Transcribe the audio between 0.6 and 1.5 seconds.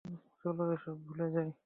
এসব ভুলে যাই।